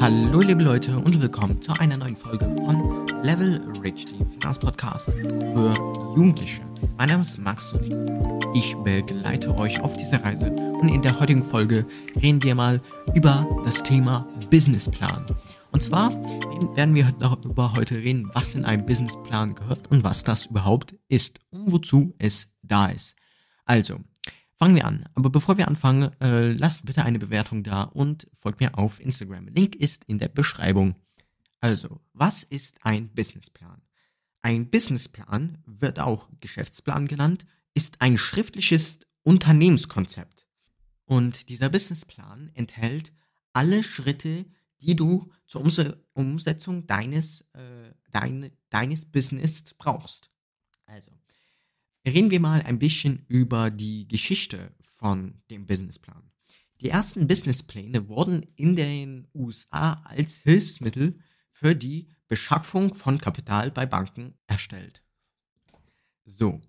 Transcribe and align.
Hallo 0.00 0.40
liebe 0.40 0.64
Leute 0.64 0.96
und 0.96 1.20
willkommen 1.20 1.60
zu 1.60 1.72
einer 1.74 1.98
neuen 1.98 2.16
Folge 2.16 2.46
von 2.46 3.06
Level 3.22 3.60
Rich, 3.82 4.06
dem 4.06 4.26
Finanzpodcast 4.32 5.10
für 5.12 5.74
Jugendliche. 6.16 6.62
Mein 6.96 7.10
Name 7.10 7.20
ist 7.20 7.36
Max 7.36 7.74
und 7.74 8.46
ich 8.54 8.74
begleite 8.76 9.54
euch 9.54 9.78
auf 9.78 9.94
dieser 9.98 10.24
Reise 10.24 10.50
und 10.50 10.88
in 10.88 11.02
der 11.02 11.20
heutigen 11.20 11.44
Folge 11.44 11.84
reden 12.18 12.42
wir 12.42 12.54
mal 12.54 12.80
über 13.14 13.46
das 13.62 13.82
Thema 13.82 14.26
Businessplan. 14.50 15.26
Und 15.70 15.82
zwar 15.82 16.10
werden 16.74 16.94
wir 16.94 17.12
darüber 17.18 17.74
heute 17.74 17.96
reden, 17.96 18.30
was 18.32 18.54
in 18.54 18.64
einem 18.64 18.86
Businessplan 18.86 19.54
gehört 19.54 19.90
und 19.90 20.02
was 20.02 20.24
das 20.24 20.46
überhaupt 20.46 20.94
ist 21.08 21.40
und 21.50 21.72
wozu 21.72 22.14
es 22.18 22.56
da 22.62 22.86
ist. 22.86 23.16
Also, 23.66 24.00
Fangen 24.60 24.76
wir 24.76 24.84
an. 24.84 25.08
Aber 25.14 25.30
bevor 25.30 25.56
wir 25.56 25.68
anfangen, 25.68 26.12
äh, 26.20 26.52
lasst 26.52 26.84
bitte 26.84 27.02
eine 27.02 27.18
Bewertung 27.18 27.62
da 27.62 27.84
und 27.84 28.26
folgt 28.34 28.60
mir 28.60 28.76
auf 28.76 29.00
Instagram. 29.00 29.48
Link 29.48 29.74
ist 29.74 30.04
in 30.04 30.18
der 30.18 30.28
Beschreibung. 30.28 30.96
Also, 31.60 32.02
was 32.12 32.42
ist 32.42 32.84
ein 32.84 33.08
Businessplan? 33.08 33.80
Ein 34.42 34.68
Businessplan 34.68 35.62
wird 35.64 35.98
auch 35.98 36.28
Geschäftsplan 36.40 37.08
genannt, 37.08 37.46
ist 37.72 38.02
ein 38.02 38.18
schriftliches 38.18 39.00
Unternehmenskonzept. 39.22 40.46
Und 41.06 41.48
dieser 41.48 41.70
Businessplan 41.70 42.50
enthält 42.52 43.14
alle 43.54 43.82
Schritte, 43.82 44.44
die 44.82 44.94
du 44.94 45.32
zur 45.46 45.64
Umsetzung 46.12 46.86
deines, 46.86 47.46
äh, 47.54 47.94
dein, 48.10 48.50
deines 48.68 49.06
Business 49.06 49.72
brauchst. 49.78 50.30
Also, 50.84 51.12
Reden 52.12 52.32
wir 52.32 52.40
mal 52.40 52.60
ein 52.62 52.80
bisschen 52.80 53.24
über 53.28 53.70
die 53.70 54.08
Geschichte 54.08 54.74
von 54.82 55.40
dem 55.48 55.66
Businessplan. 55.66 56.32
Die 56.80 56.88
ersten 56.88 57.28
Businesspläne 57.28 58.08
wurden 58.08 58.42
in 58.56 58.74
den 58.74 59.28
USA 59.32 59.92
als 60.02 60.34
Hilfsmittel 60.38 61.20
für 61.52 61.76
die 61.76 62.08
Beschaffung 62.26 62.96
von 62.96 63.18
Kapital 63.18 63.70
bei 63.70 63.86
Banken 63.86 64.34
erstellt. 64.48 65.04
So, 66.24 66.60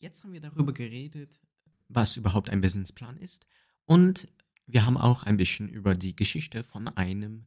jetzt 0.00 0.22
haben 0.22 0.34
wir 0.34 0.40
darüber 0.42 0.74
geredet, 0.74 1.40
was 1.88 2.18
überhaupt 2.18 2.50
ein 2.50 2.60
Businessplan 2.60 3.16
ist 3.16 3.46
und 3.86 4.28
wir 4.66 4.84
haben 4.84 4.98
auch 4.98 5.22
ein 5.22 5.38
bisschen 5.38 5.70
über 5.70 5.94
die 5.94 6.14
Geschichte 6.14 6.62
von 6.62 6.88
einem, 6.88 7.46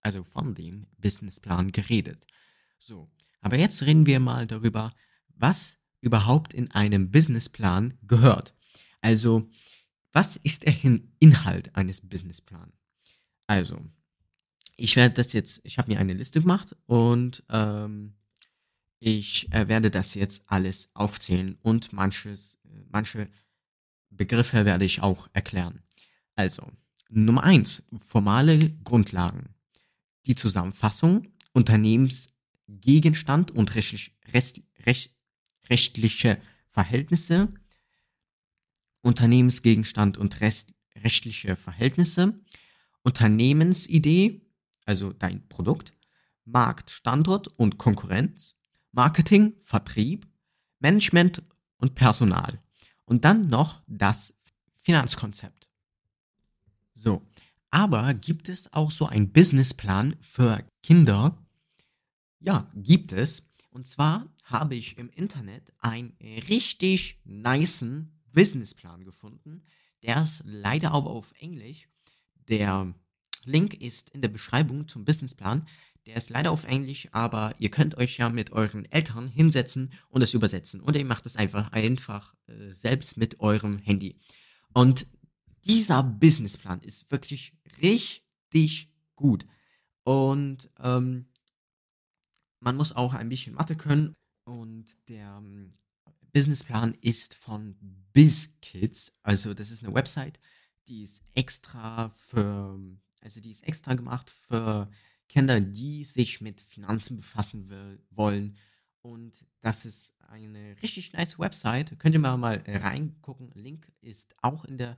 also 0.00 0.22
von 0.22 0.54
dem 0.54 0.86
Businessplan 0.98 1.72
geredet. 1.72 2.24
So, 2.78 3.10
aber 3.40 3.58
jetzt 3.58 3.82
reden 3.82 4.06
wir 4.06 4.20
mal 4.20 4.46
darüber, 4.46 4.94
was 5.34 5.78
überhaupt 6.06 6.54
in 6.54 6.70
einem 6.70 7.10
Businessplan 7.10 7.94
gehört. 8.06 8.54
Also, 9.00 9.50
was 10.12 10.36
ist 10.36 10.62
der 10.62 10.74
Inhalt 11.18 11.74
eines 11.74 12.00
Businessplans? 12.00 12.72
Also, 13.46 13.78
ich 14.76 14.96
werde 14.96 15.16
das 15.16 15.32
jetzt, 15.32 15.60
ich 15.64 15.78
habe 15.78 15.92
mir 15.92 15.98
eine 15.98 16.14
Liste 16.14 16.40
gemacht 16.40 16.76
und 16.86 17.42
ähm, 17.50 18.14
ich 19.00 19.52
äh, 19.52 19.68
werde 19.68 19.90
das 19.90 20.14
jetzt 20.14 20.44
alles 20.46 20.90
aufzählen 20.94 21.58
und 21.62 21.92
manches, 21.92 22.58
manche 22.90 23.28
Begriffe 24.10 24.64
werde 24.64 24.84
ich 24.84 25.02
auch 25.02 25.28
erklären. 25.32 25.82
Also, 26.36 26.62
Nummer 27.08 27.44
eins: 27.44 27.88
formale 27.98 28.70
Grundlagen. 28.84 29.54
Die 30.26 30.34
Zusammenfassung, 30.34 31.28
Unternehmensgegenstand 31.52 33.50
und 33.50 33.74
rechtlich, 33.74 34.12
recht, 34.32 34.62
recht, 34.84 35.15
rechtliche 35.70 36.38
Verhältnisse, 36.68 37.52
Unternehmensgegenstand 39.02 40.18
und 40.18 40.40
rest, 40.40 40.74
rechtliche 40.96 41.56
Verhältnisse, 41.56 42.40
Unternehmensidee, 43.02 44.42
also 44.84 45.12
dein 45.12 45.46
Produkt, 45.48 45.92
Markt, 46.44 46.90
Standort 46.90 47.48
und 47.58 47.78
Konkurrenz, 47.78 48.58
Marketing, 48.92 49.54
Vertrieb, 49.60 50.26
Management 50.80 51.42
und 51.78 51.94
Personal. 51.94 52.60
Und 53.04 53.24
dann 53.24 53.48
noch 53.48 53.82
das 53.86 54.34
Finanzkonzept. 54.82 55.70
So, 56.94 57.26
aber 57.70 58.14
gibt 58.14 58.48
es 58.48 58.72
auch 58.72 58.90
so 58.90 59.06
einen 59.06 59.32
Businessplan 59.32 60.16
für 60.20 60.64
Kinder? 60.82 61.36
Ja, 62.40 62.68
gibt 62.74 63.12
es. 63.12 63.48
Und 63.70 63.86
zwar 63.86 64.26
habe 64.46 64.76
ich 64.76 64.96
im 64.96 65.10
Internet 65.10 65.72
einen 65.80 66.16
richtig 66.48 67.20
niceen 67.24 68.12
Businessplan 68.32 69.04
gefunden. 69.04 69.62
Der 70.02 70.22
ist 70.22 70.42
leider 70.46 70.92
aber 70.92 71.10
auf 71.10 71.32
Englisch. 71.40 71.88
Der 72.48 72.94
Link 73.44 73.74
ist 73.74 74.10
in 74.10 74.22
der 74.22 74.28
Beschreibung 74.28 74.86
zum 74.86 75.04
Businessplan. 75.04 75.66
Der 76.06 76.16
ist 76.16 76.30
leider 76.30 76.52
auf 76.52 76.62
Englisch, 76.62 77.08
aber 77.10 77.56
ihr 77.58 77.70
könnt 77.70 77.96
euch 77.96 78.18
ja 78.18 78.28
mit 78.28 78.52
euren 78.52 78.84
Eltern 78.92 79.28
hinsetzen 79.28 79.92
und 80.08 80.22
es 80.22 80.34
übersetzen. 80.34 80.80
Oder 80.80 81.00
ihr 81.00 81.04
macht 81.04 81.26
es 81.26 81.36
einfach 81.36 81.72
einfach 81.72 82.34
äh, 82.46 82.72
selbst 82.72 83.16
mit 83.16 83.40
eurem 83.40 83.78
Handy. 83.78 84.16
Und 84.72 85.08
dieser 85.64 86.04
Businessplan 86.04 86.82
ist 86.82 87.10
wirklich 87.10 87.56
richtig 87.82 88.92
gut. 89.16 89.44
Und 90.04 90.70
ähm, 90.78 91.26
man 92.60 92.76
muss 92.76 92.94
auch 92.94 93.14
ein 93.14 93.28
bisschen 93.28 93.54
Mathe 93.54 93.74
können. 93.74 94.14
Und 94.46 94.96
der 95.08 95.38
ähm, 95.38 95.70
Businessplan 96.32 96.94
ist 97.00 97.34
von 97.34 97.76
BizKids. 98.12 99.12
Also 99.22 99.54
das 99.54 99.72
ist 99.72 99.82
eine 99.84 99.92
Website, 99.92 100.38
die 100.86 101.02
ist 101.02 101.20
extra 101.34 102.10
für, 102.10 102.78
also 103.20 103.40
die 103.40 103.50
ist 103.50 103.66
extra 103.66 103.94
gemacht 103.94 104.30
für 104.30 104.88
Kinder, 105.28 105.60
die 105.60 106.04
sich 106.04 106.40
mit 106.40 106.60
Finanzen 106.60 107.16
befassen 107.16 107.68
will, 107.68 108.00
wollen. 108.10 108.56
Und 109.02 109.44
das 109.62 109.84
ist 109.84 110.14
eine 110.28 110.76
richtig 110.80 111.12
nice 111.12 111.40
Website. 111.40 111.98
Könnt 111.98 112.14
ihr 112.14 112.20
mal, 112.20 112.36
mal 112.36 112.62
reingucken. 112.66 113.50
Link 113.54 113.90
ist 114.00 114.36
auch 114.42 114.64
in 114.64 114.78
der 114.78 114.96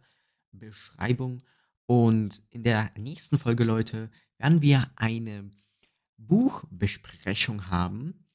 Beschreibung. 0.53 1.43
Und 1.87 2.43
in 2.51 2.65
der 2.65 2.93
nächsten 2.99 3.39
Folge, 3.39 3.65
Leute, 3.65 4.11
werden 4.37 4.61
wir 4.61 4.91
eine 4.97 5.51
Buchbesprechung 6.19 7.69
haben 7.69 8.27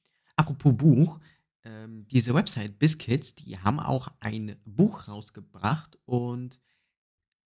Apropos 0.43 0.75
Buch, 0.75 1.21
ähm, 1.63 2.05
diese 2.07 2.33
Website 2.33 2.77
Biscuits, 2.77 3.33
die 3.33 3.57
haben 3.57 3.79
auch 3.79 4.09
ein 4.19 4.57
Buch 4.65 5.07
rausgebracht 5.07 5.97
und 6.03 6.59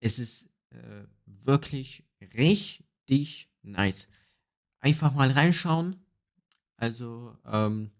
es 0.00 0.18
ist 0.18 0.50
äh, 0.70 1.04
wirklich 1.24 2.04
richtig 2.34 3.52
nice. 3.62 4.08
Einfach 4.80 5.14
mal 5.14 5.30
reinschauen. 5.30 5.94
Also 6.76 7.38
ähm, 7.46 7.92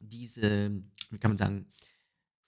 diese, 0.00 0.72
wie 1.10 1.18
kann 1.18 1.30
man 1.30 1.38
sagen, 1.38 1.66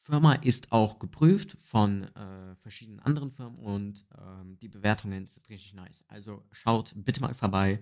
Firma 0.00 0.32
ist 0.32 0.72
auch 0.72 0.98
geprüft 0.98 1.56
von 1.60 2.02
äh, 2.16 2.56
verschiedenen 2.56 2.98
anderen 2.98 3.30
Firmen 3.30 3.60
und 3.60 4.04
ähm, 4.18 4.58
die 4.58 4.68
Bewertungen 4.68 5.28
sind 5.28 5.48
richtig 5.48 5.74
nice. 5.74 6.04
Also 6.08 6.44
schaut 6.50 6.94
bitte 6.96 7.20
mal 7.20 7.34
vorbei. 7.34 7.78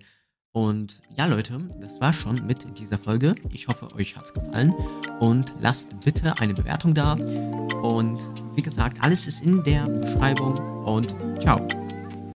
Und 0.53 1.01
ja, 1.15 1.27
Leute, 1.27 1.57
das 1.79 2.01
war 2.01 2.11
schon 2.11 2.45
mit 2.45 2.77
dieser 2.77 2.97
Folge. 2.97 3.35
Ich 3.51 3.67
hoffe, 3.67 3.93
euch 3.95 4.17
hat's 4.17 4.33
gefallen. 4.33 4.73
Und 5.19 5.53
lasst 5.61 5.97
bitte 6.03 6.37
eine 6.39 6.53
Bewertung 6.53 6.93
da. 6.93 7.13
Und 7.13 8.19
wie 8.55 8.61
gesagt, 8.61 8.97
alles 9.01 9.27
ist 9.27 9.43
in 9.43 9.63
der 9.63 9.87
Beschreibung. 9.87 10.57
Und 10.85 11.15
ciao. 11.41 11.65